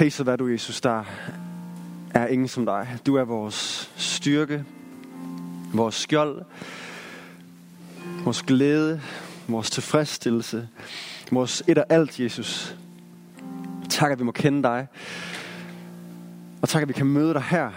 [0.00, 1.04] Priset hvad du, Jesus, der
[2.14, 2.98] er ingen som dig.
[3.06, 4.64] Du er vores styrke,
[5.74, 6.42] vores skjold,
[8.24, 9.00] vores glæde,
[9.48, 10.68] vores tilfredsstillelse,
[11.30, 12.76] vores et og alt, Jesus.
[13.90, 14.86] Tak, at vi må kende dig.
[16.62, 17.70] Og tak, at vi kan møde dig her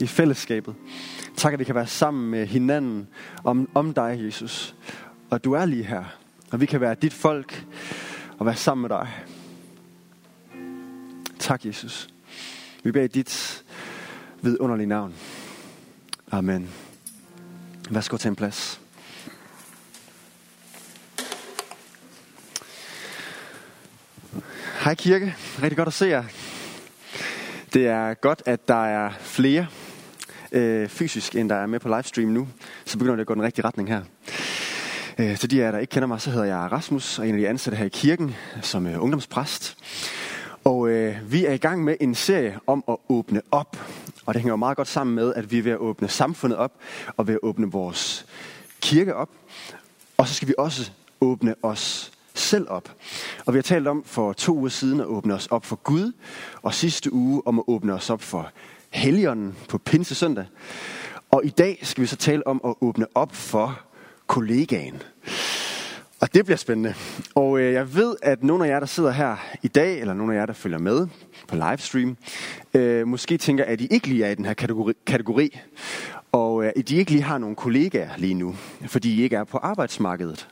[0.00, 0.74] i fællesskabet.
[1.36, 3.08] Tak, at vi kan være sammen med hinanden
[3.44, 4.74] om, om dig, Jesus.
[5.30, 6.04] Og du er lige her.
[6.52, 7.66] Og vi kan være dit folk
[8.38, 9.08] og være sammen med dig.
[11.40, 12.08] Tak, Jesus.
[12.82, 13.64] Vi beder i dit
[14.42, 15.14] vidunderlige navn.
[16.30, 16.70] Amen.
[17.90, 18.80] Værsgo til en plads.
[24.80, 25.36] Hej kirke.
[25.62, 26.24] Rigtig godt at se jer.
[27.74, 29.66] Det er godt, at der er flere
[30.52, 32.48] øh, fysisk, end der er med på livestream nu.
[32.84, 34.02] Så begynder det at gå den rigtige retning her.
[35.18, 37.34] Øh, til de af jer, der ikke kender mig, så hedder jeg Rasmus, og en
[37.34, 39.76] af de ansatte her i kirken som øh, ungdomspræst.
[40.64, 43.76] Og øh, vi er i gang med en serie om at åbne op.
[44.26, 46.58] Og det hænger jo meget godt sammen med, at vi er ved at åbne samfundet
[46.58, 46.72] op,
[47.16, 48.26] og ved at åbne vores
[48.80, 49.28] kirke op.
[50.16, 52.94] Og så skal vi også åbne os selv op.
[53.46, 56.12] Og vi har talt om for to uger siden at åbne os op for Gud,
[56.62, 58.50] og sidste uge om at åbne os op for
[58.90, 60.46] Helligånden på Pinsesøndag.
[61.30, 63.80] Og i dag skal vi så tale om at åbne op for
[64.26, 65.02] kollegaen.
[66.20, 66.94] Og det bliver spændende.
[67.34, 70.34] Og øh, jeg ved, at nogle af jer, der sidder her i dag, eller nogle
[70.34, 71.06] af jer, der følger med
[71.48, 72.16] på livestream,
[72.74, 75.60] øh, måske tænker, at I ikke lige er i den her kategori, kategori
[76.32, 78.54] og øh, at I ikke lige har nogle kollegaer lige nu,
[78.86, 80.48] fordi I ikke er på arbejdsmarkedet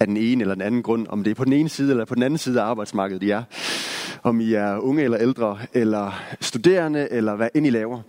[0.00, 2.04] af den ene eller den anden grund, om det er på den ene side eller
[2.04, 3.42] på den anden side af arbejdsmarkedet, I er.
[4.22, 8.02] Om I er unge eller ældre, eller studerende, eller hvad end I laver.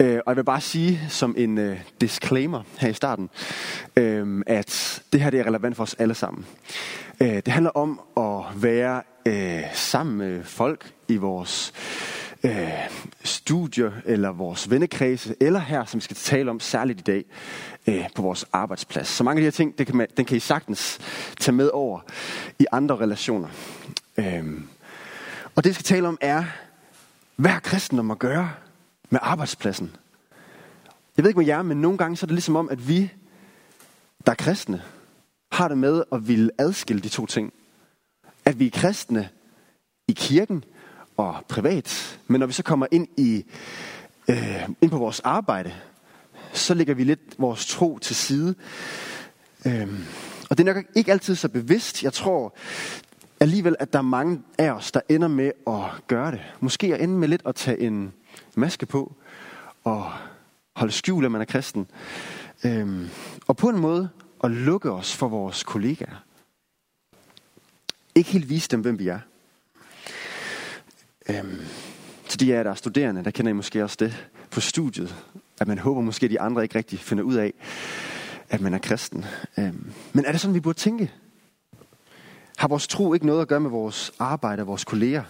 [0.00, 3.30] Øh, og jeg vil bare sige som en øh, disclaimer her i starten,
[3.96, 6.46] øh, at det her det er relevant for os alle sammen.
[7.20, 11.72] Øh, det handler om at være øh, sammen med folk i vores
[12.44, 12.90] øh,
[13.24, 17.24] studier, eller vores vennekredse, eller her, som vi skal tale om særligt i dag,
[17.86, 19.08] øh, på vores arbejdsplads.
[19.08, 20.98] Så mange af de her ting, det kan man, den kan I sagtens
[21.40, 22.00] tage med over
[22.58, 23.48] i andre relationer.
[24.16, 24.60] Øh,
[25.54, 26.44] og det, vi skal tale om, er,
[27.36, 28.50] hvad har kristendom at gøre
[29.10, 29.96] med arbejdspladsen?
[31.16, 33.12] Jeg ved ikke med jer, men nogle gange så er det ligesom om, at vi,
[34.26, 34.82] der er kristne,
[35.52, 37.52] har det med at ville adskille de to ting.
[38.44, 39.28] At vi er kristne
[40.08, 40.64] i kirken
[41.16, 43.44] og privat, men når vi så kommer ind i
[44.28, 45.74] øh, ind på vores arbejde,
[46.52, 48.54] så lægger vi lidt vores tro til side.
[49.66, 49.88] Øh,
[50.50, 52.02] og det er nok ikke altid så bevidst.
[52.02, 52.56] Jeg tror
[53.40, 56.40] alligevel, at der er mange af os, der ender med at gøre det.
[56.60, 58.12] Måske at ende med lidt at tage en
[58.54, 59.14] maske på
[59.84, 60.12] og
[60.76, 61.86] holde skjul, at man er kristen.
[62.64, 63.08] Øhm,
[63.46, 64.08] og på en måde
[64.44, 66.24] at lukke os for vores kollegaer.
[68.14, 69.18] Ikke helt vise dem, hvem vi er.
[71.30, 71.60] Øhm,
[72.28, 75.16] til de af jer, der er studerende, der kender I måske også det på studiet.
[75.60, 77.52] At man håber måske, at de andre ikke rigtig finder ud af,
[78.50, 79.24] at man er kristen.
[79.58, 81.12] Øhm, men er det sådan, vi burde tænke?
[82.56, 85.22] Har vores tro ikke noget at gøre med vores arbejde og vores kolleger?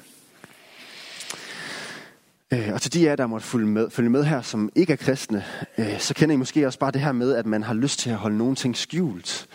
[2.51, 4.93] Øh, og til de af jer, der måtte følge med, følge med her, som ikke
[4.93, 5.45] er kristne,
[5.79, 8.11] øh, så kender I måske også bare det her med, at man har lyst til
[8.11, 9.47] at holde nogle ting skjult.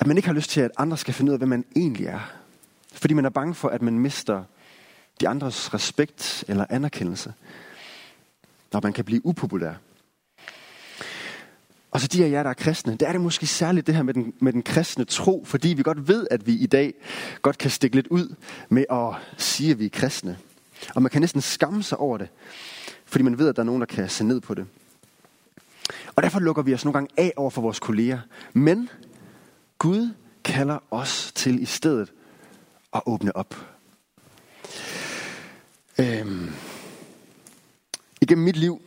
[0.00, 2.06] At man ikke har lyst til, at andre skal finde ud af, hvem man egentlig
[2.06, 2.32] er.
[2.92, 4.44] Fordi man er bange for, at man mister
[5.20, 7.32] de andres respekt eller anerkendelse.
[8.72, 9.74] Når man kan blive upopulær.
[11.90, 14.02] Og så de af jer, der er kristne, der er det måske særligt det her
[14.02, 16.94] med den, med den kristne tro, fordi vi godt ved, at vi i dag
[17.42, 18.34] godt kan stikke lidt ud
[18.68, 20.38] med at sige, at vi er kristne.
[20.94, 22.28] Og man kan næsten skamme sig over det,
[23.04, 24.66] fordi man ved, at der er nogen, der kan se ned på det.
[26.16, 28.18] Og derfor lukker vi os nogle gange af over for vores kolleger.
[28.52, 28.88] Men
[29.78, 30.10] Gud
[30.44, 32.12] kalder os til i stedet
[32.94, 33.54] at åbne op.
[36.00, 36.50] Øhm.
[38.20, 38.80] Igennem mit liv,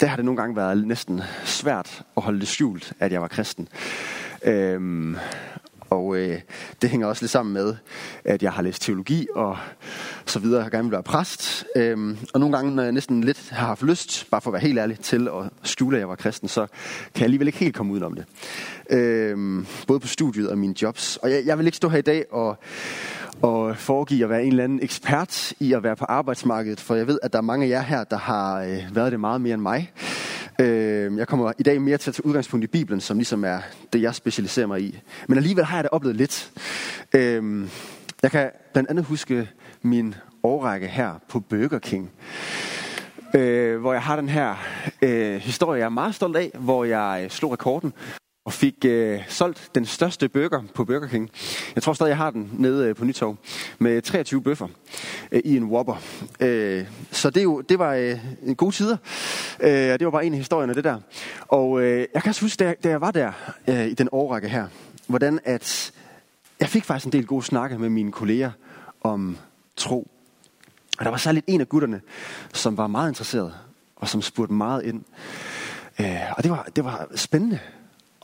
[0.00, 3.28] der har det nogle gange været næsten svært at holde det skjult, at jeg var
[3.28, 3.68] kristen.
[4.44, 5.16] Øhm,
[5.90, 6.40] og øh,
[6.82, 7.76] det hænger også lidt sammen med,
[8.24, 9.56] at jeg har læst teologi og
[10.26, 10.58] så videre.
[10.58, 11.64] og har gerne vil være præst.
[11.76, 14.62] Øhm, og nogle gange, når jeg næsten lidt har haft lyst, bare for at være
[14.62, 16.66] helt ærlig, til at skjule, at jeg var kristen, så
[17.14, 18.26] kan jeg alligevel ikke helt komme udenom om det.
[18.90, 21.16] Øhm, både på studiet og mine jobs.
[21.16, 22.56] Og jeg, jeg vil ikke stå her i dag og,
[23.42, 27.06] og foregive at være en eller anden ekspert i at være på arbejdsmarkedet, for jeg
[27.06, 29.54] ved, at der er mange af jer her, der har øh, været det meget mere
[29.54, 29.92] end mig.
[30.60, 30.83] Øh,
[31.14, 33.58] Øhm, jeg kommer i dag mere til at tage udgangspunkt i Bibelen, som ligesom er
[33.92, 35.00] det, jeg specialiserer mig i.
[35.28, 36.52] Men alligevel har jeg da oplevet lidt.
[37.14, 37.70] Øhm,
[38.22, 39.50] jeg kan blandt andet huske
[39.82, 42.10] min årrække her på Burger King.
[43.34, 44.54] Øh, hvor jeg har den her
[45.02, 47.92] øh, historie, jeg er meget stolt af, hvor jeg øh, slog rekorden
[48.44, 51.30] og fik øh, solgt den største burger på Burger King.
[51.74, 53.36] Jeg tror stadig, jeg har den nede øh, på Nytorv
[53.78, 54.68] med 23 bøffer
[55.32, 56.02] øh, i en Whopper.
[56.40, 58.96] Øh, så det, jo, det var øh, en god tider.
[59.60, 61.00] Øh, og det var bare en af historierne, det der.
[61.48, 63.32] Og øh, jeg kan også huske, da jeg, da jeg var der
[63.68, 64.66] øh, i den årrække her,
[65.06, 65.92] hvordan at
[66.60, 68.50] jeg fik faktisk en del gode snakke med mine kolleger
[69.00, 69.36] om
[69.76, 70.10] tro.
[70.98, 72.00] Og der var særligt en af gutterne,
[72.52, 73.54] som var meget interesseret,
[73.96, 75.02] og som spurgte meget ind.
[76.00, 76.06] Øh,
[76.36, 77.58] og det var, det var spændende.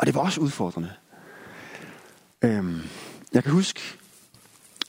[0.00, 0.92] Og det var også udfordrende.
[2.42, 2.80] Øhm,
[3.32, 3.80] jeg kan huske,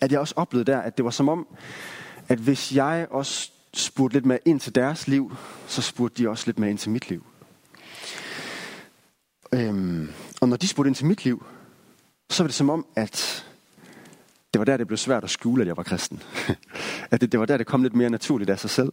[0.01, 1.47] at jeg også oplevede der, at det var som om,
[2.27, 5.35] at hvis jeg også spurgte lidt mere ind til deres liv,
[5.67, 7.25] så spurgte de også lidt mere ind til mit liv.
[9.51, 10.09] Øhm,
[10.41, 11.45] og når de spurgte ind til mit liv,
[12.29, 13.45] så var det som om, at
[14.53, 16.23] det var der, det blev svært at skjule, at jeg var kristen.
[17.11, 18.91] at det, det var der, det kom lidt mere naturligt af sig selv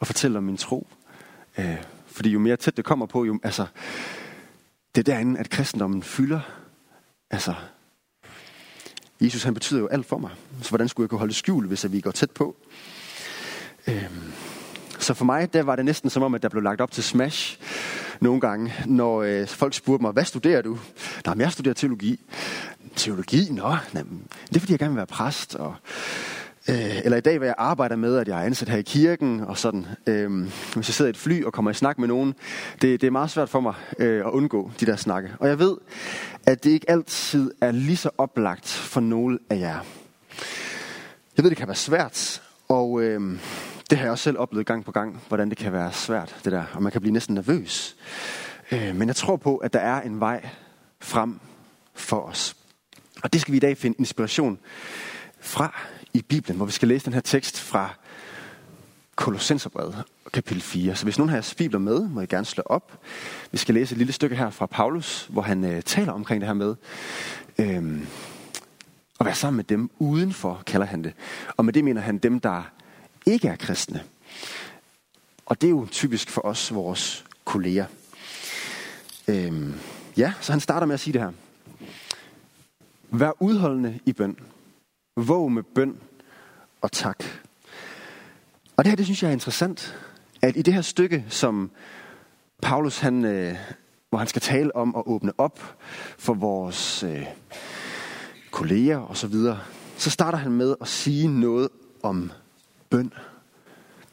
[0.00, 0.88] at fortælle om min tro.
[1.58, 1.76] Øh,
[2.06, 3.66] fordi jo mere tæt det kommer på, jo, altså,
[4.94, 6.40] det er derinde, at kristendommen fylder.
[7.30, 7.54] Altså,
[9.20, 10.30] Jesus han betyder jo alt for mig.
[10.62, 12.56] Så hvordan skulle jeg kunne holde skjul, skjult, hvis vi går tæt på?
[13.88, 14.32] Øhm,
[14.98, 17.04] så for mig, der var det næsten som om, at der blev lagt op til
[17.04, 17.58] smash
[18.20, 20.78] nogle gange, når øh, folk spurgte mig, hvad studerer du?
[21.26, 22.20] Nej, jeg studerer teologi.
[22.96, 23.48] Teologi?
[23.50, 25.54] Nå, jamen, det er fordi, jeg gerne vil være præst.
[25.54, 25.74] Og,
[26.70, 29.40] øh, eller i dag, hvad jeg arbejder med, at jeg er ansat her i kirken,
[29.40, 29.86] og sådan.
[30.06, 30.42] Øh,
[30.74, 32.34] hvis jeg sidder i et fly og kommer i snak med nogen,
[32.82, 35.30] det, det er meget svært for mig øh, at undgå de der snakke.
[35.38, 35.76] Og jeg ved,
[36.46, 39.78] at det ikke altid er lige så oplagt for nogle af jer.
[41.36, 43.38] Jeg ved, det kan være svært, og øh,
[43.90, 46.52] det har jeg også selv oplevet gang på gang, hvordan det kan være svært, det
[46.52, 47.96] der, og man kan blive næsten nervøs.
[48.72, 50.48] Øh, men jeg tror på, at der er en vej
[51.00, 51.40] frem
[51.94, 52.56] for os.
[53.22, 54.58] Og det skal vi i dag finde inspiration
[55.40, 55.80] fra
[56.14, 57.94] i Bibelen, hvor vi skal læse den her tekst fra
[59.16, 60.96] Kolossenserbrevet, kapitel 4.
[60.96, 62.98] Så hvis nogen har jeres bibler med, må I gerne slå op.
[63.52, 66.46] Vi skal læse et lille stykke her fra Paulus, hvor han øh, taler omkring det
[66.46, 66.74] her med
[67.58, 68.00] øh,
[69.20, 71.12] at være sammen med dem udenfor, kalder han det.
[71.56, 72.62] Og med det mener han dem, der
[73.26, 74.02] ikke er kristne.
[75.46, 77.86] Og det er jo typisk for os, vores kolleger.
[79.28, 79.74] Øh,
[80.16, 81.32] ja, så han starter med at sige det her.
[83.10, 84.36] Vær udholdende i bøn.
[85.28, 85.98] Våg med bøn
[86.80, 87.24] og tak.
[88.76, 89.98] Og det her, det synes jeg er interessant,
[90.42, 91.70] at i det her stykke, som
[92.62, 93.56] Paulus, han, øh,
[94.10, 95.78] hvor han skal tale om at åbne op
[96.18, 97.26] for vores øh,
[98.50, 99.60] kolleger og så videre,
[99.96, 101.68] så starter han med at sige noget
[102.02, 102.32] om
[102.90, 103.12] bøn.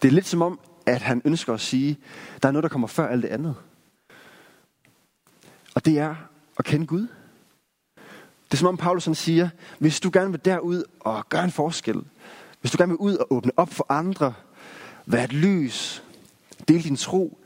[0.01, 1.97] Det er lidt som om, at han ønsker at sige,
[2.41, 3.55] der er noget, der kommer før alt det andet.
[5.75, 6.15] Og det er
[6.57, 7.07] at kende Gud.
[8.47, 9.49] Det er som om Paulus han siger,
[9.79, 12.01] hvis du gerne vil derud og gøre en forskel,
[12.61, 14.33] hvis du gerne vil ud og åbne op for andre,
[15.05, 16.03] være et lys,
[16.67, 17.39] dele din tro,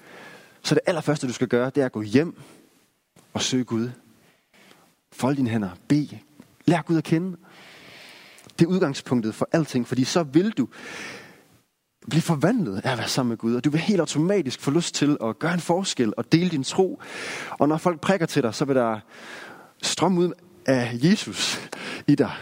[0.64, 2.38] så det allerførste, du skal gøre, det er at gå hjem
[3.34, 3.90] og søge Gud.
[5.12, 6.08] Fold dine hænder, bed,
[6.66, 7.38] lær Gud at kende.
[8.60, 10.68] Det er udgangspunktet for alting, fordi så vil du
[12.10, 14.96] blive forvandlet af at være sammen med Gud, og du vil helt automatisk få lyst
[14.96, 17.02] til at gøre en forskel og dele din tro.
[17.50, 19.00] Og når folk prikker til dig, så vil der
[19.82, 20.34] strømme ud
[20.66, 21.70] af Jesus
[22.08, 22.36] i dig.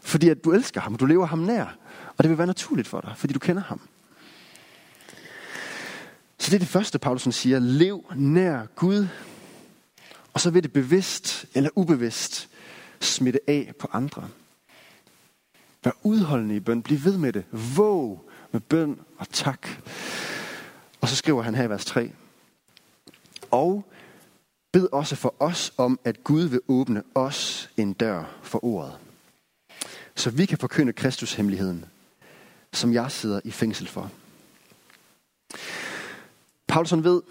[0.00, 1.76] Fordi at du elsker ham, du lever ham nær.
[2.16, 3.80] Og det vil være naturligt for dig, fordi du kender ham.
[6.38, 7.58] Så det er det første, Paulus siger.
[7.58, 9.06] Lev nær Gud.
[10.32, 12.48] Og så vil det bevidst eller ubevidst
[13.00, 14.28] smitte af på andre.
[15.84, 16.82] Vær udholdende i bøn.
[16.82, 17.44] Bliv ved med det.
[17.76, 19.68] Våg med bøn og tak.
[21.00, 22.12] Og så skriver han her i vers 3.
[23.50, 23.92] Og
[24.78, 28.98] Bed også for os om, at Gud vil åbne os en dør for ordet.
[30.14, 31.84] Så vi kan forkynde Kristus hemmeligheden,
[32.72, 34.10] som jeg sidder i fængsel for.
[36.66, 37.22] Paulson ved,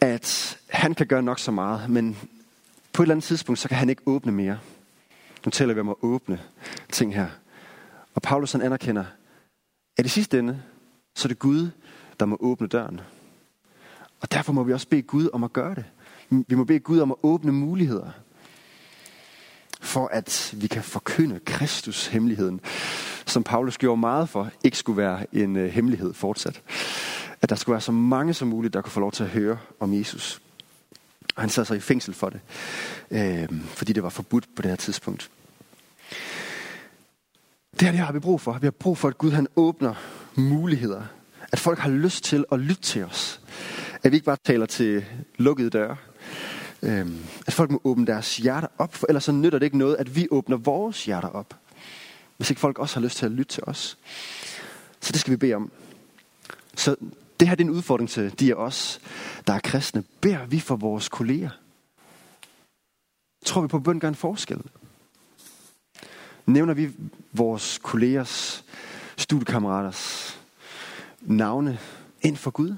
[0.00, 2.16] at han kan gøre nok så meget, men
[2.92, 4.58] på et eller andet tidspunkt, så kan han ikke åbne mere.
[5.44, 6.40] Nu taler vi om at åbne
[6.92, 7.28] ting her.
[8.14, 9.04] Og Paulus han anerkender,
[9.96, 10.62] at i sidste ende,
[11.14, 11.70] så er det Gud,
[12.20, 13.00] der må åbne døren.
[14.20, 15.84] Og derfor må vi også bede Gud om at gøre det.
[16.32, 18.10] Vi må bede Gud om at åbne muligheder,
[19.80, 22.60] for at vi kan forkynde Kristus hemmeligheden,
[23.26, 26.62] som Paulus gjorde meget for, ikke skulle være en øh, hemmelighed fortsat.
[27.42, 29.58] At der skulle være så mange som muligt, der kunne få lov til at høre
[29.80, 30.40] om Jesus.
[31.36, 32.40] Og han sad så i fængsel for det,
[33.10, 35.30] øh, fordi det var forbudt på det her tidspunkt.
[37.72, 38.52] Det her det har vi brug for.
[38.52, 39.94] Vi har brug for, at Gud han åbner
[40.34, 41.02] muligheder.
[41.52, 43.40] At folk har lyst til at lytte til os.
[44.02, 45.04] At vi ikke bare taler til
[45.38, 45.96] lukkede døre,
[46.82, 47.06] øh,
[47.46, 50.16] at folk må åbne deres hjerter op, for ellers så nytter det ikke noget, at
[50.16, 51.56] vi åbner vores hjerter op.
[52.36, 53.98] Hvis ikke folk også har lyst til at lytte til os.
[55.00, 55.70] Så det skal vi bede om.
[56.76, 56.96] Så
[57.40, 59.00] det her det er en udfordring til de af os,
[59.46, 60.04] der er kristne.
[60.20, 61.50] Bær vi for vores kolleger?
[63.44, 64.62] tror vi på, at bøn gør en forskel?
[66.46, 66.90] Nævner vi
[67.32, 68.64] vores kollegers,
[69.16, 70.40] studiekammeraters
[71.20, 71.78] navne
[72.22, 72.76] ind for Gud?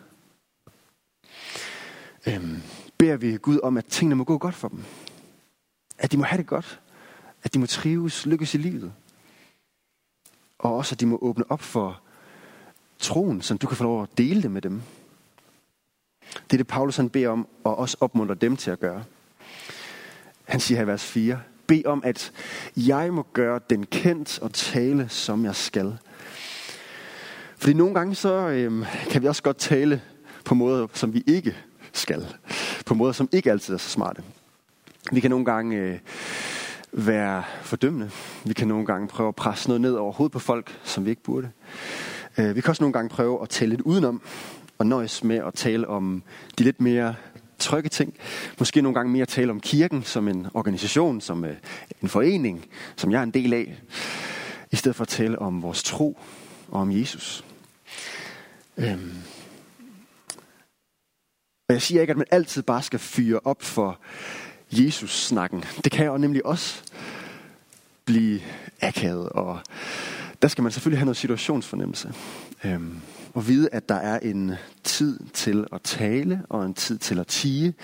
[2.26, 2.62] Øhm,
[2.98, 4.84] beder vi Gud om, at tingene må gå godt for dem?
[5.98, 6.80] At de må have det godt?
[7.42, 8.92] At de må trives, lykkes i livet?
[10.58, 12.00] Og også, at de må åbne op for
[12.98, 14.82] troen, så du kan få lov at dele det med dem.
[16.34, 19.04] Det er det, Paulus han beder om, og også opmuntrer dem til at gøre.
[20.44, 22.32] Han siger her i vers 4, Bed om, at
[22.76, 25.98] jeg må gøre den kendt og tale, som jeg skal.
[27.56, 30.02] Fordi nogle gange så øhm, kan vi også godt tale
[30.44, 31.56] på måder, som vi ikke
[31.92, 32.26] skal.
[32.84, 34.22] På måder, som ikke altid er så smarte.
[35.12, 35.98] Vi kan nogle gange øh,
[36.92, 38.10] være fordømmende.
[38.44, 41.10] Vi kan nogle gange prøve at presse noget ned over hovedet på folk, som vi
[41.10, 41.50] ikke burde.
[42.38, 44.22] Øh, vi kan også nogle gange prøve at tale lidt udenom,
[44.78, 46.22] og nøjes med at tale om
[46.58, 47.14] de lidt mere
[47.58, 48.14] trygge ting.
[48.58, 51.56] Måske nogle gange mere tale om kirken som en organisation, som øh,
[52.02, 52.64] en forening,
[52.96, 53.78] som jeg er en del af,
[54.70, 56.18] i stedet for at tale om vores tro
[56.68, 57.44] og om Jesus.
[58.76, 59.12] Øhm.
[61.68, 63.98] Og jeg siger ikke, at man altid bare skal fyre op for
[64.70, 65.64] Jesus-snakken.
[65.84, 66.82] Det kan jo nemlig også
[68.04, 68.40] blive
[68.80, 69.60] akavet, og
[70.42, 72.14] der skal man selvfølgelig have noget situationsfornemmelse.
[72.64, 73.00] Øhm
[73.34, 74.52] og vide, at der er en
[74.84, 77.74] tid til at tale og en tid til at tige,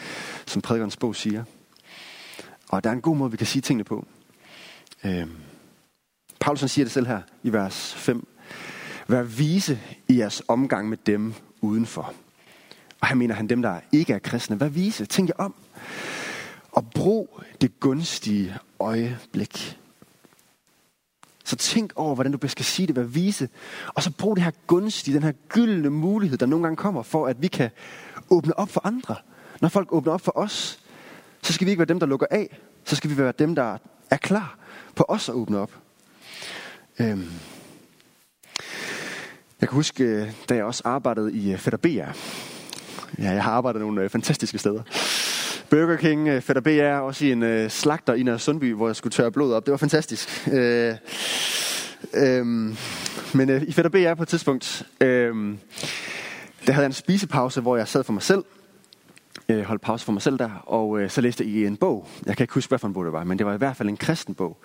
[0.46, 1.44] som prædikernes bog siger.
[2.68, 4.06] Og der er en god måde, vi kan sige tingene på.
[5.04, 5.30] Øhm.
[6.40, 8.28] Paulus siger det selv her i vers 5.
[9.08, 12.14] Vær vise i jeres omgang med dem udenfor.
[13.00, 14.56] Og her mener han dem, der ikke er kristne.
[14.56, 15.06] Hvad vise.
[15.06, 15.54] Tænk jer om.
[16.72, 19.78] Og brug det gunstige øjeblik.
[21.44, 23.48] Så tænk over, hvordan du skal sige det, hvad vise.
[23.94, 27.26] Og så brug det her gunstige, den her gyldne mulighed, der nogle gange kommer, for
[27.26, 27.70] at vi kan
[28.30, 29.16] åbne op for andre.
[29.60, 30.80] Når folk åbner op for os,
[31.42, 32.58] så skal vi ikke være dem, der lukker af.
[32.84, 33.78] Så skal vi være dem, der
[34.10, 34.58] er klar
[34.94, 35.72] på os at åbne op.
[37.00, 37.30] Øhm.
[39.60, 42.12] Jeg kan huske, øh, da jeg også arbejdede i øh, Fætter
[43.18, 44.82] Ja, jeg har arbejdet nogle øh, fantastiske steder.
[45.70, 48.96] Burger King, øh, Fætter BR, også i en øh, slagter i Nørre Sundby, hvor jeg
[48.96, 49.66] skulle tørre blod op.
[49.66, 50.48] Det var fantastisk.
[50.52, 50.94] Øh,
[52.14, 52.46] øh,
[53.34, 55.34] men øh, i Fætter BR på et tidspunkt, øh,
[56.66, 58.44] der havde jeg en spisepause, hvor jeg sad for mig selv.
[59.48, 62.08] Øh, holdt pause for mig selv der, og øh, så læste jeg i en bog.
[62.26, 63.76] Jeg kan ikke huske, hvad for en bog det var, men det var i hvert
[63.76, 64.58] fald en kristen bog.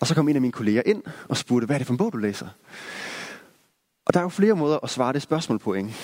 [0.00, 1.98] Og så kom en af mine kolleger ind og spurgte, hvad er det for en
[1.98, 2.46] bog, du læser?
[4.06, 5.94] Og der er jo flere måder at svare det spørgsmål på, ikke?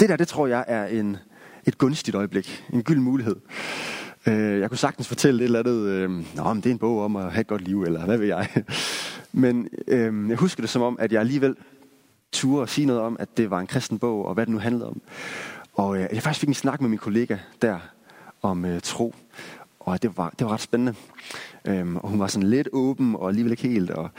[0.00, 1.16] Det der, det tror jeg er en
[1.66, 3.36] et gunstigt øjeblik, en gyld mulighed.
[4.26, 7.04] Øh, jeg kunne sagtens fortælle et eller andet, øh, Nå, men det er en bog
[7.04, 8.48] om at have et godt liv, eller hvad ved jeg.
[9.32, 11.56] Men øh, jeg husker det som om, at jeg alligevel
[12.32, 14.58] turde at sige noget om, at det var en kristen bog, og hvad det nu
[14.58, 15.00] handlede om.
[15.74, 17.78] Og øh, jeg faktisk fik en snak med min kollega der
[18.42, 19.14] om øh, tro,
[19.80, 20.94] og det var, det var ret spændende.
[21.64, 23.90] Øhm, og hun var sådan lidt åben, og alligevel ikke helt.
[23.90, 24.10] Og,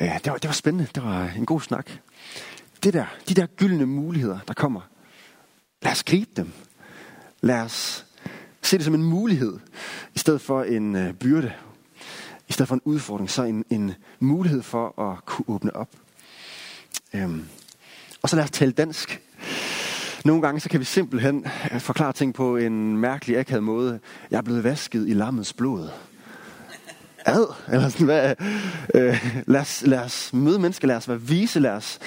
[0.00, 0.88] øh, det, var, det var spændende.
[0.94, 1.90] Det var en god snak.
[2.82, 4.80] Det der, de der gyldne muligheder, der kommer.
[5.86, 6.52] Lad os gribe dem.
[7.40, 8.06] Lad os
[8.62, 9.58] se det som en mulighed,
[10.14, 11.52] i stedet for en øh, byrde.
[12.48, 15.88] I stedet for en udfordring, så en, en mulighed for at kunne åbne op.
[17.14, 17.44] Øhm.
[18.22, 19.20] Og så lad os tale dansk.
[20.24, 24.00] Nogle gange så kan vi simpelthen øh, forklare ting på en mærkelig akavet måde.
[24.30, 25.88] Jeg er blevet vasket i lammets blod.
[27.26, 28.34] Ad, eller sådan, hvad,
[28.94, 31.98] øh, lad, os, lad os møde mennesker, lad os være vise, lad os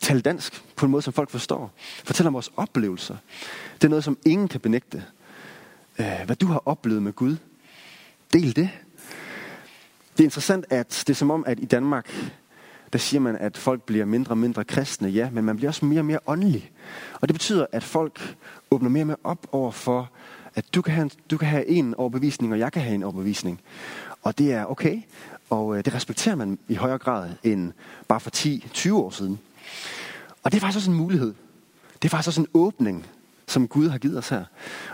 [0.00, 1.72] tale dansk på en måde, som folk forstår.
[2.04, 3.16] Fortæl om vores oplevelser.
[3.74, 5.04] Det er noget, som ingen kan benægte.
[5.98, 7.36] Øh, hvad du har oplevet med Gud.
[8.32, 8.70] Del det.
[10.12, 12.32] Det er interessant, at det er som om, at i Danmark,
[12.92, 15.84] der siger man, at folk bliver mindre og mindre kristne, ja, men man bliver også
[15.84, 16.70] mere og mere åndelig.
[17.14, 18.36] Og det betyder, at folk
[18.70, 20.10] åbner mere og mere op over for,
[20.54, 23.02] at du kan, have en, du kan have en overbevisning, og jeg kan have en
[23.02, 23.60] overbevisning.
[24.22, 25.00] Og det er okay,
[25.50, 27.72] og øh, det respekterer man i højere grad end
[28.08, 29.38] bare for 10-20 år siden.
[30.42, 31.34] Og det er faktisk også en mulighed.
[32.02, 33.06] Det er faktisk også en åbning
[33.46, 34.44] som Gud har givet os her,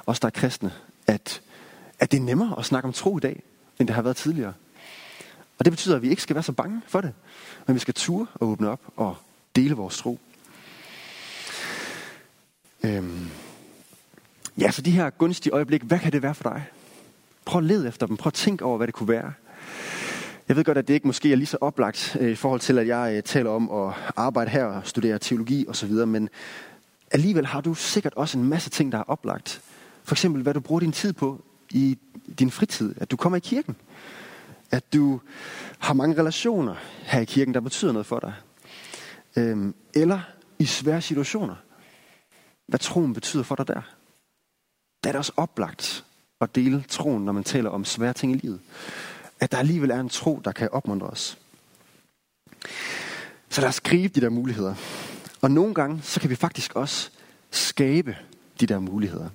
[0.07, 0.73] os der er kristne,
[1.07, 1.43] at,
[1.99, 3.43] at det er nemmere at snakke om tro i dag,
[3.79, 4.53] end det har været tidligere.
[5.59, 7.13] Og det betyder, at vi ikke skal være så bange for det,
[7.67, 9.17] men vi skal ture og åbne op og
[9.57, 10.21] dele vores tro.
[12.85, 13.31] Øhm.
[14.59, 16.65] Ja, så de her gunstige øjeblik, hvad kan det være for dig?
[17.45, 18.17] Prøv at lede efter dem.
[18.17, 19.33] Prøv at tænke over, hvad det kunne være.
[20.49, 22.79] Jeg ved godt, at det ikke måske er lige så oplagt øh, i forhold til,
[22.79, 26.29] at jeg øh, taler om at arbejde her og studere teologi osv., men
[27.11, 29.63] alligevel har du sikkert også en masse ting, der er oplagt.
[30.05, 31.99] For eksempel, hvad du bruger din tid på i
[32.39, 32.95] din fritid.
[33.01, 33.77] At du kommer i kirken.
[34.71, 35.21] At du
[35.79, 38.35] har mange relationer her i kirken, der betyder noget for dig.
[39.37, 40.21] Øhm, eller
[40.59, 41.55] i svære situationer.
[42.67, 43.83] Hvad troen betyder for dig der.
[45.05, 46.05] Der er det også oplagt
[46.41, 48.61] at dele troen, når man taler om svære ting i livet.
[49.45, 51.39] At der alligevel er en tro, der kan opmuntre os.
[53.49, 54.75] Så lad os gribe de der muligheder.
[55.41, 57.11] Og nogle gange, så kan vi faktisk også
[57.51, 58.17] skabe
[58.61, 59.29] de der muligheder.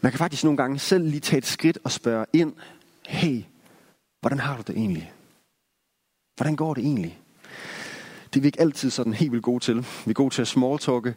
[0.00, 2.54] Man kan faktisk nogle gange selv lige tage et skridt og spørge ind,
[3.06, 3.42] hey,
[4.20, 5.12] hvordan har du det egentlig?
[6.36, 7.18] Hvordan går det egentlig?
[8.34, 9.76] Det er vi ikke altid sådan helt vildt gode til.
[9.76, 11.14] Vi er gode til at smalltalke,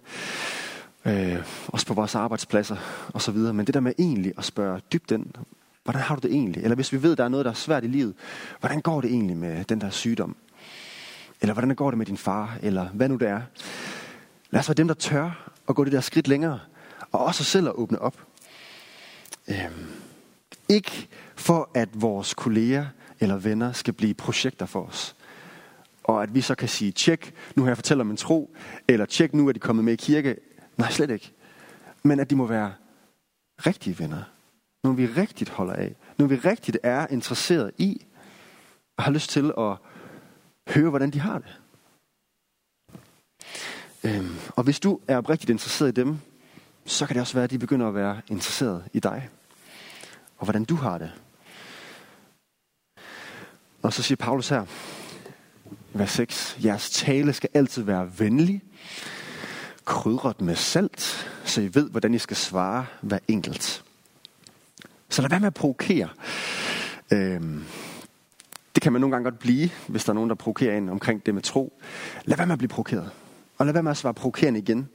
[1.06, 3.54] øh, også på vores arbejdspladser og så videre.
[3.54, 5.26] Men det der med egentlig at spørge dybt ind,
[5.84, 6.64] hvordan har du det egentlig?
[6.64, 8.14] Eller hvis vi ved, der er noget, der er svært i livet,
[8.60, 10.36] hvordan går det egentlig med den der sygdom?
[11.42, 12.58] Eller hvordan går det med din far?
[12.62, 13.42] Eller hvad nu det er?
[14.52, 16.60] Lad os være dem, der tør at gå det der skridt længere.
[17.12, 18.18] Og også selv at åbne op.
[19.48, 19.88] Øhm,
[20.70, 22.86] ikke for, at vores kolleger
[23.20, 25.16] eller venner skal blive projekter for os.
[26.04, 28.56] Og at vi så kan sige, tjek, nu har jeg fortalt om en tro,
[28.88, 30.36] eller tjek, nu er de kommet med i kirke.
[30.78, 31.32] Nej, slet ikke.
[32.04, 32.74] Men at de må være
[33.66, 34.24] rigtige venner.
[34.84, 35.96] Når vi rigtigt holder af.
[36.18, 38.06] Når vi rigtigt er interesseret i,
[38.98, 39.78] og har lyst til at
[40.68, 41.60] høre, hvordan de har det.
[44.04, 46.20] Øhm, og hvis du er oprigtigt interesseret i dem,
[46.86, 49.30] så kan det også være, at de begynder at være interesseret i dig.
[50.38, 51.12] Og hvordan du har det.
[53.82, 54.66] Og så siger Paulus her,
[55.94, 58.62] vers 6, jeres tale skal altid være venlig,
[59.86, 63.84] krydret med salt, så I ved, hvordan I skal svare hver enkelt.
[65.10, 66.10] Så lad være med at provokere.
[67.12, 67.64] Øhm,
[68.76, 71.26] det kan man nogle gange godt blive, hvis der er nogen, der provokerer ind omkring
[71.26, 71.74] det med tro.
[72.26, 73.10] Lad være med at blive provokeret.
[73.58, 74.90] Og lad være med at svare provokerende igen.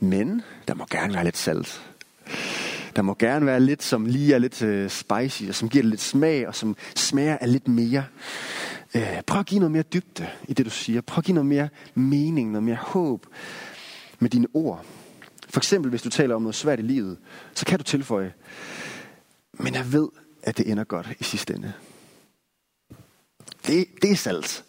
[0.00, 1.82] Men der må gerne være lidt salt.
[2.96, 6.00] Der må gerne være lidt, som lige er lidt øh, spicy, og som giver lidt
[6.00, 8.04] smag, og som smager af lidt mere.
[8.94, 11.00] Øh, prøv at give noget mere dybde i det, du siger.
[11.00, 13.26] Prøv at give noget mere mening, noget mere håb
[14.18, 14.84] med dine ord.
[15.54, 17.18] For eksempel, hvis du taler om noget svært i livet,
[17.54, 18.32] så kan du tilføje,
[19.52, 20.08] men jeg ved,
[20.42, 21.72] at det ender godt i sidste ende.
[23.66, 24.64] Det, det er salt.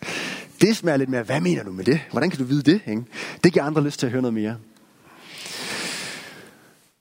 [0.61, 2.01] Det smager lidt mere, hvad mener du med det?
[2.11, 2.81] Hvordan kan du vide det?
[2.87, 3.03] Ikke?
[3.43, 4.57] Det giver andre lyst til at høre noget mere.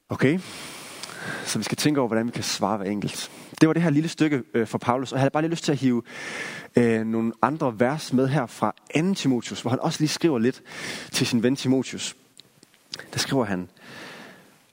[0.09, 0.39] Okay,
[1.45, 3.31] så vi skal tænke over, hvordan vi kan svare hver enkelt.
[3.61, 5.65] Det var det her lille stykke øh, for Paulus, og jeg havde bare lige lyst
[5.65, 6.03] til at hive
[6.77, 9.15] øh, nogle andre vers med her fra 2.
[9.15, 10.63] Timotius, hvor han også lige skriver lidt
[11.13, 12.17] til sin ven Timotius.
[13.13, 13.69] Der skriver han,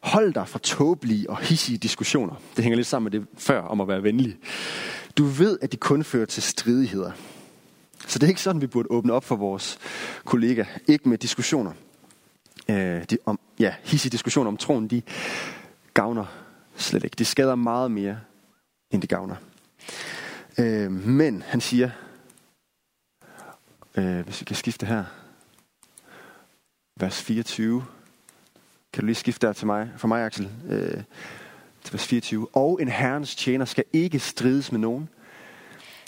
[0.04, 2.36] hold dig fra tåbelige og hissige diskussioner.
[2.56, 4.38] Det hænger lidt sammen med det før om at være venlig.
[5.18, 7.12] Du ved, at de kun fører til stridigheder.
[8.08, 9.78] Så det er ikke sådan, vi burde åbne op for vores
[10.26, 10.66] kollega.
[10.88, 11.72] Ikke med diskussioner.
[12.70, 15.02] Øh, de, om, ja, hissige diskussioner om troen, de
[15.94, 16.26] gavner
[16.76, 17.16] slet ikke.
[17.16, 18.20] De skader meget mere,
[18.92, 19.36] end de gavner.
[20.58, 21.90] Øh, men han siger,
[23.98, 25.04] øh, hvis vi kan skifte her,
[27.00, 27.86] vers 24.
[28.94, 30.50] Kan du lige skifte der til mig, for mig, Axel?
[30.70, 31.04] Øh,
[31.84, 32.48] til vers 24.
[32.56, 35.10] Og en herrens tjener skal ikke strides med nogen.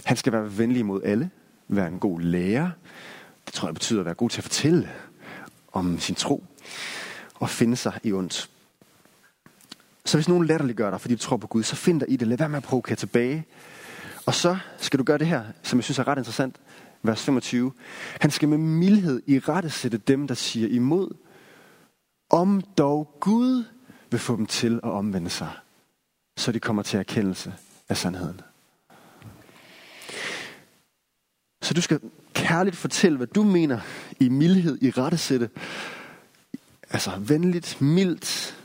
[0.04, 1.30] Han skal være venlig mod alle,
[1.67, 2.69] være en god lærer.
[3.46, 4.89] Det tror jeg betyder at være god til at fortælle
[5.74, 6.43] om sin tro
[7.36, 8.50] og finde sig i ondt.
[10.06, 12.28] Så hvis nogen latterliggør dig, fordi du tror på Gud, så find dig i det.
[12.28, 13.46] Lad være med at provokere tilbage.
[14.26, 16.56] Og så skal du gøre det her, som jeg synes er ret interessant.
[17.04, 17.72] Vers 25.
[18.22, 21.10] Han skal med mildhed i rette sætte dem, der siger imod.
[22.34, 23.63] Om dog Gud
[24.12, 25.52] vil få dem til at omvende sig,
[26.38, 27.54] så de kommer til erkendelse
[27.89, 28.41] af sandheden.
[31.62, 32.00] Så du skal
[32.34, 33.80] kærligt fortælle, hvad du mener
[34.19, 35.50] i mildhed, i rettesætte.
[36.89, 38.58] Altså venligt, mildt.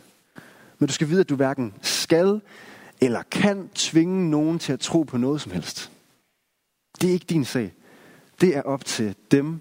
[0.78, 2.40] Men du skal vide, at du hverken skal
[3.00, 5.90] eller kan tvinge nogen til at tro på noget som helst.
[7.00, 7.74] Det er ikke din sag.
[8.40, 9.60] Det er op til dem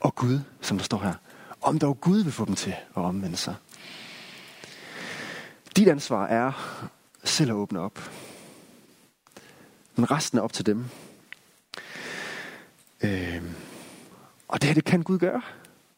[0.00, 1.14] og Gud, som der står her.
[1.62, 3.54] Om dog Gud vil få dem til at omvende sig.
[5.76, 6.52] Dit ansvar er
[7.24, 8.10] selv at åbne op.
[9.96, 10.84] Men resten er op til dem.
[13.02, 13.42] Øh,
[14.48, 15.42] og det her, det kan Gud gøre.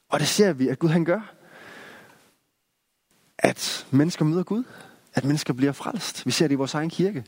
[0.09, 1.35] Og det ser vi, at Gud han gør.
[3.38, 4.64] At mennesker møder Gud.
[5.14, 6.27] At mennesker bliver frelst.
[6.27, 7.24] Vi ser det i vores egen kirke.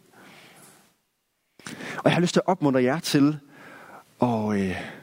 [1.97, 3.39] Og jeg har lyst til at opmuntre jer til
[4.23, 4.96] at øh,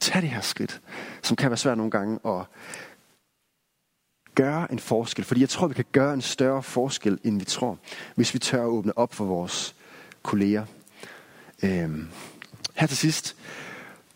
[0.00, 0.80] tage det her skridt,
[1.22, 2.46] som kan være svært nogle gange, og
[4.34, 5.24] gøre en forskel.
[5.24, 7.78] Fordi jeg tror, vi kan gøre en større forskel, end vi tror,
[8.14, 9.74] hvis vi tør at åbne op for vores
[10.22, 10.64] kolleger.
[11.62, 12.08] Øhm,
[12.74, 13.36] her til sidst,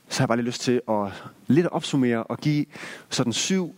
[0.09, 1.13] så har jeg bare lige lyst til at
[1.47, 2.67] lidt opsummere og give
[3.11, 3.75] sådan syv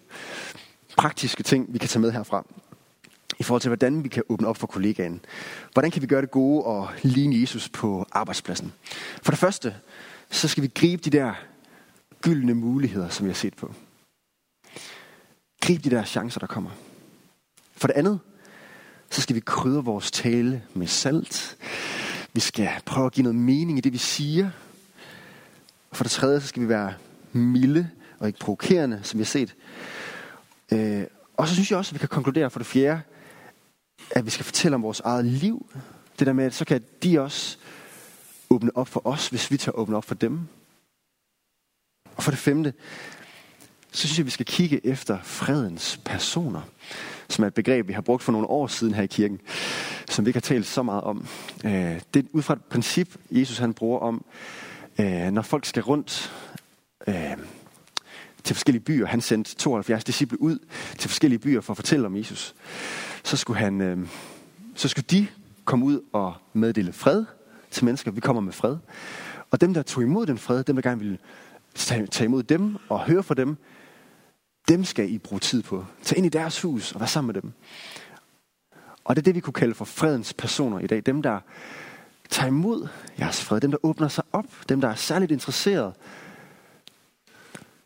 [0.97, 2.45] praktiske ting, vi kan tage med herfra.
[3.39, 5.21] I forhold til, hvordan vi kan åbne op for kollegaen.
[5.73, 8.73] Hvordan kan vi gøre det gode og ligne Jesus på arbejdspladsen?
[9.23, 9.75] For det første,
[10.31, 11.35] så skal vi gribe de der
[12.23, 13.75] gyldne muligheder, som jeg har set på.
[15.61, 16.71] Grib de der chancer, der kommer.
[17.77, 18.21] For det andet,
[19.11, 21.57] så skal vi krydre vores tale med salt.
[22.33, 24.51] Vi skal prøve at give noget mening i det, vi siger.
[25.91, 26.95] Og for det tredje, så skal vi være
[27.33, 29.55] milde og ikke provokerende, som vi har set.
[30.73, 31.05] Øh,
[31.37, 33.01] og så synes jeg også, at vi kan konkludere for det fjerde,
[34.11, 35.71] at vi skal fortælle om vores eget liv.
[36.19, 37.59] Det der med, at så kan de også
[38.51, 40.49] åbne op for os, hvis vi tager åbne op for dem.
[42.17, 42.73] Og for det femte,
[43.93, 46.61] så synes jeg, at vi skal kigge efter fredens personer,
[47.29, 49.41] som er et begreb, vi har brugt for nogle år siden her i kirken,
[50.09, 51.27] som vi ikke har talt så meget om.
[51.65, 54.25] Øh, det er ud fra et princip, Jesus han bruger om,
[55.01, 56.33] øh, når folk skal rundt
[57.07, 57.37] øh,
[58.45, 59.07] til forskellige byer.
[59.07, 60.59] Han sendte 72 disciple ud
[60.99, 62.55] til forskellige byer for at fortælle om Jesus.
[63.25, 64.09] Så skulle, han,
[64.75, 65.27] så skulle de
[65.65, 67.25] komme ud og meddele fred
[67.71, 68.11] til mennesker.
[68.11, 68.77] Vi kommer med fred.
[69.51, 71.19] Og dem, der tog imod den fred, dem, der gerne ville
[71.75, 73.57] Tag imod dem og høre fra dem,
[74.69, 75.87] dem skal I bruge tid på.
[76.03, 77.53] Tag ind i deres hus og være sammen med dem.
[79.05, 81.03] Og det er det, vi kunne kalde for fredens personer i dag.
[81.07, 81.41] Dem, der
[82.29, 83.61] tager imod jeres fred.
[83.61, 84.47] Dem, der åbner sig op.
[84.69, 85.95] Dem, der er særligt interesseret.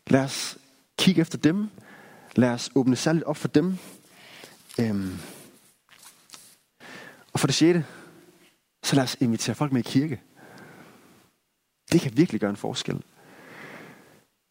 [0.07, 0.57] Lad os
[0.97, 1.69] kigge efter dem.
[2.35, 3.77] Lad os åbne særligt op for dem.
[4.79, 5.17] Øhm.
[7.33, 7.85] Og for det sjette,
[8.83, 10.21] så lad os invitere folk med i kirke.
[11.91, 13.03] Det kan virkelig gøre en forskel.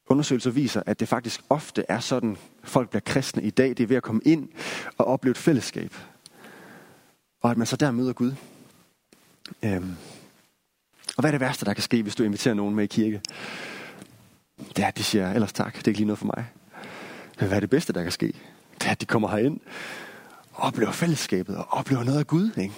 [0.08, 3.68] Undersøgelser viser, at det faktisk ofte er sådan, folk bliver kristne i dag.
[3.68, 4.48] Det er ved at komme ind
[4.98, 5.94] og opleve et fællesskab.
[7.42, 8.32] Og at man så der møder Gud.
[9.62, 9.96] Øhm.
[11.16, 13.20] Og hvad er det værste, der kan ske, hvis du inviterer nogen med i kirke?
[14.76, 16.46] Det er, at de siger, ellers tak, det er ikke lige noget for mig.
[17.38, 18.26] Men hvad er det bedste, der kan ske?
[18.78, 19.60] Det er, at de kommer herind
[20.52, 22.50] og oplever fællesskabet og oplever noget af Gud.
[22.56, 22.74] Ikke?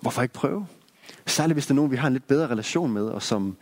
[0.00, 0.66] Hvorfor ikke prøve?
[1.26, 3.56] Særligt hvis der er nogen, vi har en lidt bedre relation med, og som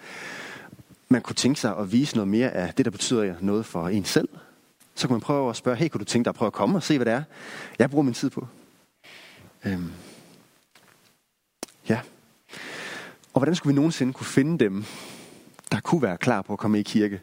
[1.09, 4.05] man kunne tænke sig at vise noget mere af det, der betyder noget for en
[4.05, 4.29] selv.
[4.95, 6.79] Så kan man prøve at spørge, hey, kunne du tænke dig at prøve at komme
[6.79, 7.23] og se, hvad det er,
[7.79, 8.47] jeg bruger min tid på?
[9.64, 9.92] Øhm.
[11.88, 12.01] Ja.
[13.33, 14.85] Og hvordan skulle vi nogensinde kunne finde dem,
[15.73, 17.21] der kunne være klar på at komme i kirke,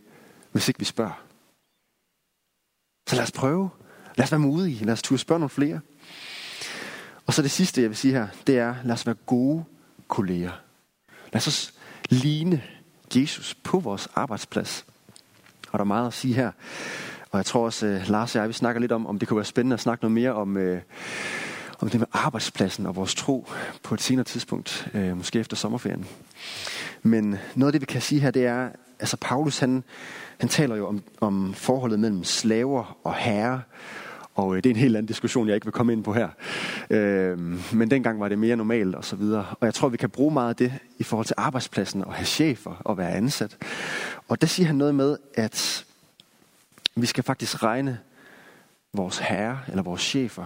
[0.51, 1.23] hvis ikke vi spørger?
[3.07, 3.69] Så lad os prøve.
[4.15, 4.85] Lad os være modige.
[4.85, 5.79] Lad os turde spørge nogle flere.
[7.25, 9.63] Og så det sidste, jeg vil sige her, det er, lad os være gode
[10.07, 10.51] kolleger.
[11.33, 11.73] Lad os
[12.09, 12.63] ligne
[13.15, 14.85] Jesus på vores arbejdsplads.
[15.71, 16.51] Og der er meget at sige her.
[17.31, 19.37] Og jeg tror også, uh, Lars og jeg, vi snakker lidt om, om det kunne
[19.37, 20.77] være spændende at snakke noget mere om, uh,
[21.79, 23.47] om det med arbejdspladsen og vores tro
[23.83, 26.05] på et senere tidspunkt, uh, måske efter sommerferien.
[27.03, 29.83] Men noget af det, vi kan sige her, det er, altså Paulus, han,
[30.37, 33.59] han taler jo om, om forholdet mellem slaver og herrer,
[34.35, 36.29] og øh, det er en helt anden diskussion, jeg ikke vil komme ind på her.
[36.89, 37.39] Øh,
[37.73, 39.45] men dengang var det mere normalt og så videre.
[39.59, 42.25] Og jeg tror, vi kan bruge meget af det i forhold til arbejdspladsen og have
[42.25, 43.57] chefer og være ansat.
[44.27, 45.85] Og der siger han noget med, at
[46.95, 47.99] vi skal faktisk regne
[48.93, 50.45] vores herre eller vores chefer,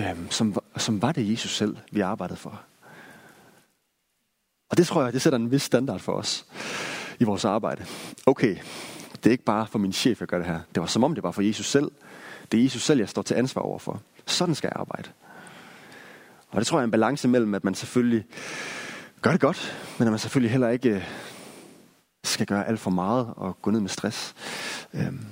[0.00, 2.62] øh, som, som var det Jesus selv, vi arbejdede for.
[4.70, 6.46] Og det tror jeg, det sætter en vis standard for os
[7.18, 7.84] i vores arbejde.
[8.26, 8.56] Okay,
[9.12, 10.60] det er ikke bare for min chef, jeg gør det her.
[10.74, 11.90] Det var som om det var for Jesus selv.
[12.52, 14.02] Det er Jesus selv, jeg står til ansvar overfor.
[14.26, 15.08] Sådan skal jeg arbejde.
[16.50, 18.24] Og det tror jeg er en balance mellem, at man selvfølgelig
[19.22, 21.04] gør det godt, men at man selvfølgelig heller ikke øh,
[22.24, 24.34] skal gøre alt for meget og gå ned med stress.
[24.94, 25.26] Øhm.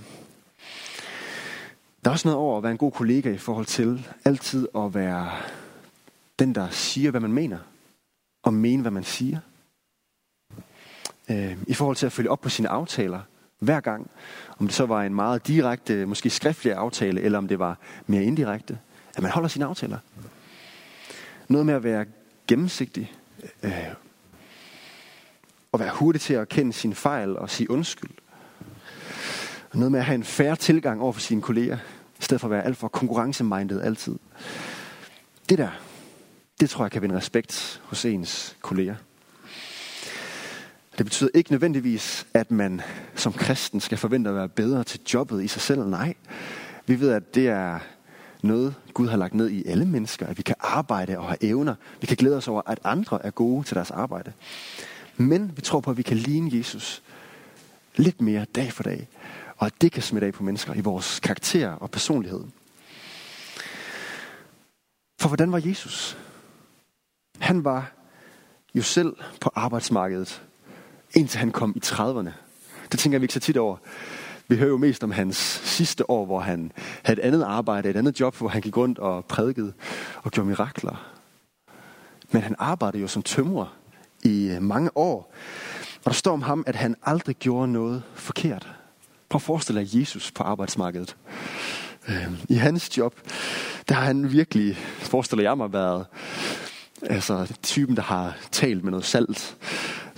[2.05, 4.95] Der er også noget over at være en god kollega i forhold til altid at
[4.95, 5.31] være
[6.39, 7.59] den, der siger, hvad man mener,
[8.43, 9.39] og mene, hvad man siger.
[11.31, 13.21] Øhm, I forhold til at følge op på sine aftaler,
[13.59, 14.11] hver gang.
[14.59, 18.25] Om det så var en meget direkte, måske skriftlig aftale, eller om det var mere
[18.25, 18.79] indirekte.
[19.17, 19.99] At man holder sine aftaler.
[21.49, 22.05] Noget med at være
[22.47, 23.13] gennemsigtig.
[23.63, 23.73] Øh,
[25.73, 28.11] og være hurtig til at kende sine fejl og sige undskyld.
[29.75, 31.79] Noget med at have en færre tilgang over for sine kolleger,
[32.19, 34.19] i stedet for at være alt for konkurrencemindet altid.
[35.49, 35.71] Det der,
[36.61, 38.95] det tror jeg kan vinde respekt hos ens kolleger.
[40.99, 42.81] Det betyder ikke nødvendigvis, at man
[43.15, 45.85] som kristen skal forvente at være bedre til jobbet i sig selv.
[45.85, 46.15] Nej,
[46.87, 47.79] vi ved, at det er
[48.43, 51.75] noget, Gud har lagt ned i alle mennesker, at vi kan arbejde og have evner.
[52.01, 54.33] Vi kan glæde os over, at andre er gode til deres arbejde.
[55.17, 57.03] Men vi tror på, at vi kan ligne Jesus
[57.97, 59.09] lidt mere dag for dag.
[59.57, 62.45] Og at det kan smitte af på mennesker i vores karakter og personlighed.
[65.21, 66.19] For hvordan var Jesus?
[67.39, 67.93] Han var
[68.75, 70.43] jo selv på arbejdsmarkedet
[71.15, 72.31] indtil han kom i 30'erne.
[72.93, 73.77] Det tænker vi ikke så tit over.
[74.49, 77.97] Vi hører jo mest om hans sidste år, hvor han havde et andet arbejde, et
[77.97, 79.73] andet job, hvor han gik rundt og prædikede
[80.23, 81.13] og gjorde mirakler.
[82.31, 83.77] Men han arbejdede jo som tømrer
[84.23, 85.35] i øh, mange år.
[86.05, 88.69] Og der står om ham, at han aldrig gjorde noget forkert.
[89.29, 91.17] Prøv at forestille dig Jesus på arbejdsmarkedet.
[92.09, 93.15] Øhm, I hans job,
[93.89, 96.07] der har han virkelig, forestiller jeg mig, været
[97.03, 99.57] altså, typen, der har talt med noget salt.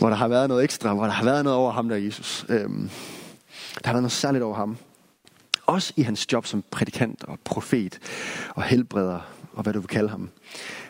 [0.00, 2.46] Hvor der har været noget ekstra, hvor der har været noget over ham der, Jesus.
[2.48, 2.90] Øhm,
[3.74, 4.76] der har været noget særligt over ham.
[5.66, 7.98] Også i hans job som prædikant og profet
[8.54, 9.20] og helbreder
[9.52, 10.30] og hvad du vil kalde ham.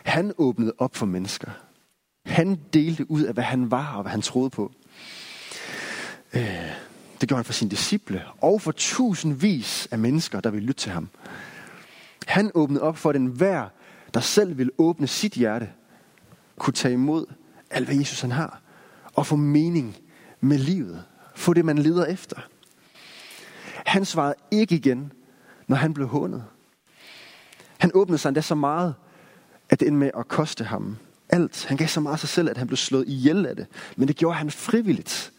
[0.03, 1.51] Han åbnede op for mennesker.
[2.25, 4.71] Han delte ud af, hvad han var og hvad han troede på.
[6.33, 6.41] Øh,
[7.21, 10.91] det gjorde han for sine disciple og for tusindvis af mennesker, der ville lytte til
[10.91, 11.09] ham.
[12.27, 13.67] Han åbnede op for den hver,
[14.13, 15.69] der selv ville åbne sit hjerte,
[16.57, 17.25] kunne tage imod
[17.69, 18.60] alt, hvad Jesus han har,
[19.13, 19.97] og få mening
[20.41, 21.03] med livet.
[21.35, 22.37] Få det, man leder efter.
[23.85, 25.11] Han svarede ikke igen,
[25.67, 26.43] når han blev hånet.
[27.77, 28.95] Han åbnede sig endda så meget,
[29.69, 30.97] at det endte med at koste ham
[31.29, 31.65] alt.
[31.65, 33.67] Han gav så meget af sig selv, at han blev slået ihjel af det.
[33.95, 35.31] Men det gjorde han frivilligt.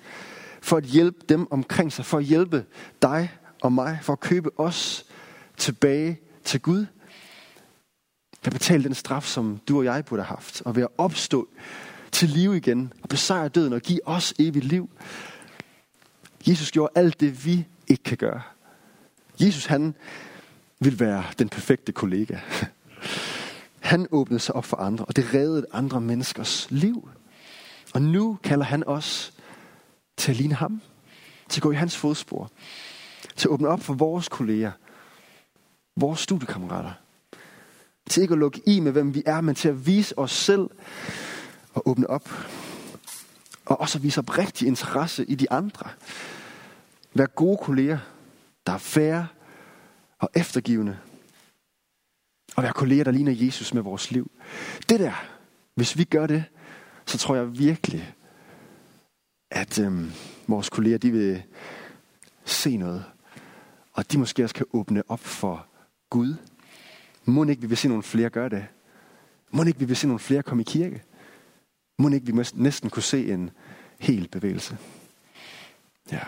[0.63, 2.05] For at hjælpe dem omkring sig.
[2.05, 2.65] For at hjælpe
[3.03, 3.31] dig
[3.63, 3.99] og mig.
[4.03, 5.07] For at købe os
[5.57, 6.87] tilbage til Gud.
[8.45, 10.63] Ved at betale den straf, som du og jeg burde have haft.
[10.65, 11.49] Og ved at opstå
[12.13, 12.93] til liv igen.
[13.03, 14.91] Og besejre døden og give os evigt liv.
[16.49, 18.43] Jesus gjorde alt det, vi ikke kan gøre.
[19.41, 19.95] Jesus han
[20.81, 22.39] vil være den perfekte kollega.
[23.81, 27.09] Han åbnede sig op for andre, og det reddede andre menneskers liv.
[27.95, 29.33] Og nu kalder han os
[30.17, 30.81] til at ligne ham.
[31.49, 32.51] Til at gå i hans fodspor.
[33.37, 34.73] Til at åbne op for vores kolleger.
[35.97, 36.93] Vores studiekammerater.
[38.09, 40.71] Til ikke at lukke i med, hvem vi er, men til at vise os selv
[41.75, 42.29] og åbne op.
[43.65, 45.91] Og også at vise op rigtig interesse i de andre.
[47.15, 47.99] Vær gode kolleger,
[48.67, 49.27] der er færre
[50.19, 50.99] og eftergivende.
[52.57, 54.31] Og være kolleger, der ligner Jesus med vores liv.
[54.89, 55.25] Det der,
[55.75, 56.45] hvis vi gør det,
[57.07, 58.15] så tror jeg virkelig,
[59.51, 60.13] at øhm,
[60.49, 61.43] vores kolleger, de vil
[62.45, 63.05] se noget.
[63.93, 65.67] Og de måske også kan åbne op for
[66.11, 66.35] Gud.
[67.25, 68.67] Må ikke vi vil se nogle flere gøre det?
[69.51, 71.03] Må ikke vi vil se nogle flere komme i kirke?
[71.99, 73.51] Må ikke vi næsten kunne se en
[74.01, 74.79] hel bevægelse?
[76.13, 76.21] Ja.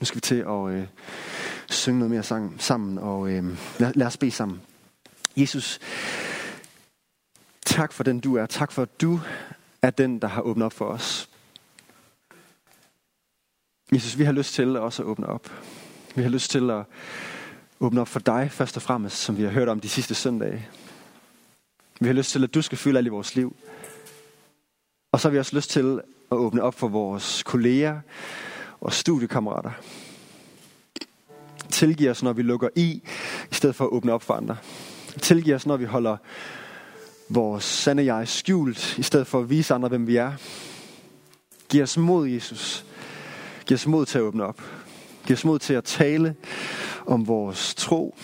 [0.00, 0.86] Nu skal vi til at øh,
[1.70, 3.44] synge noget mere sang, sammen, og øh,
[3.78, 4.60] lad, lad os bede sammen.
[5.36, 5.78] Jesus,
[7.66, 8.46] tak for den du er.
[8.46, 9.20] Tak for at du
[9.82, 11.28] er den, der har åbnet op for os.
[13.92, 15.50] Jesus, vi har lyst til også at åbne op.
[16.14, 16.84] Vi har lyst til at
[17.80, 20.68] åbne op for dig først og fremmest, som vi har hørt om de sidste søndage.
[22.00, 23.56] Vi har lyst til, at du skal fylde alt i vores liv.
[25.14, 26.00] Og så har vi også lyst til
[26.32, 28.00] at åbne op for vores kolleger
[28.80, 29.70] og studiekammerater.
[31.70, 33.02] Tilgiv os, når vi lukker i,
[33.50, 34.56] i stedet for at åbne op for andre.
[35.20, 36.16] Tilgiv os, når vi holder
[37.28, 40.32] vores sande jeg skjult, i stedet for at vise andre, hvem vi er.
[41.68, 42.84] Giv os mod, Jesus.
[43.66, 44.62] Giv os mod til at åbne op.
[45.26, 46.36] Giv os mod til at tale
[47.06, 48.16] om vores tro.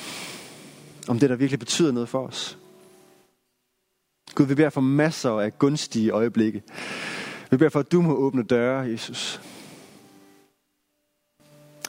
[1.09, 2.60] Om det, der virkelig betyder noget for os.
[4.35, 6.63] Gud, vi beder for masser af gunstige øjeblikke.
[7.51, 9.41] Vi beder for, at du må åbne døre, Jesus.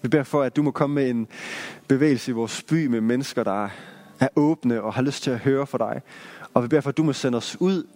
[0.02, 1.28] Vi beder for, at du må komme med en
[1.88, 3.70] bevægelse i vores by med mennesker, der
[4.20, 6.02] er åbne og har lyst til at høre fra dig.
[6.54, 7.88] Og vi beder for, at du må sende os ud,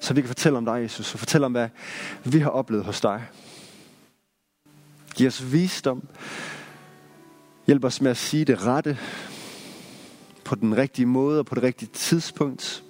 [0.00, 1.68] så vi kan fortælle om dig, Jesus, og fortælle om, hvad
[2.24, 3.24] vi har oplevet hos dig.
[5.14, 6.08] Giv os visdom.
[7.66, 8.98] Hjælp os med at sige det rette
[10.44, 12.84] på den rigtige måde og på det rigtige tidspunkt.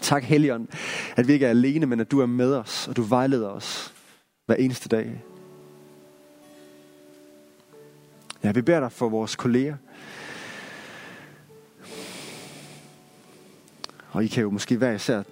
[0.00, 0.68] Tak, Helligånd,
[1.16, 3.94] at vi ikke er alene, men at du er med os, og du vejleder os
[4.46, 5.22] hver eneste dag.
[8.44, 9.76] Ja, vi beder dig for vores kolleger.
[14.10, 15.22] Og I kan jo måske hver især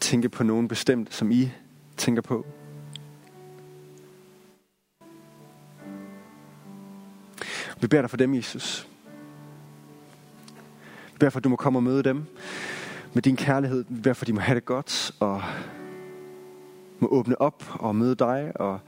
[0.00, 1.50] tænke på nogen bestemt, som I
[1.96, 2.46] tænker på.
[7.80, 8.88] Vi beder dig for dem, Jesus.
[11.12, 12.26] Vi beder for, at du må komme og møde dem
[13.12, 13.84] med din kærlighed.
[13.88, 15.42] Vi de må have det godt og
[16.98, 18.52] må åbne op og møde dig.
[18.54, 18.80] Og,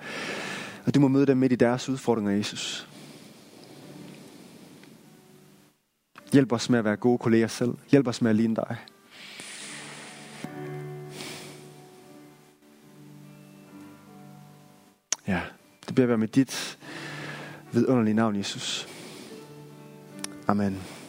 [0.87, 2.89] og du må møde dem midt i deres udfordringer, Jesus.
[6.33, 7.75] Hjælp os med at være gode kolleger selv.
[7.91, 8.77] Hjælp os med at ligne dig.
[15.29, 15.41] Ja,
[15.87, 16.79] det bliver være med dit
[17.73, 18.89] vidunderlige navn, Jesus.
[20.49, 21.04] Amen.